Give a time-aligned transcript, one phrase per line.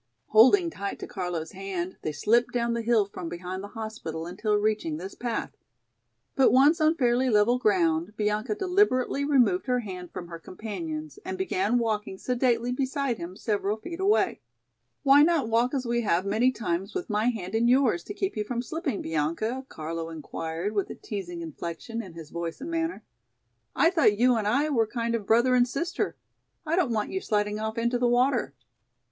[0.29, 4.55] Holding tight to Carlo's hand, they slipped down the hill from behind the hospital until
[4.55, 5.51] reaching this path.
[6.35, 11.37] But once on fairly level ground, Bianca deliberately removed her hand from her companion's and
[11.37, 14.39] began walking sedately beside him several feet away.
[15.03, 18.35] "Why not walk as we have many times with my hand in your's to keep
[18.35, 23.03] you from slipping, Bianca?" Carlo inquired with a teasing inflection in his voice and manner.
[23.75, 26.15] "I thought you and I were kind of brother and sister.
[26.65, 28.55] I don't want you sliding off into the water."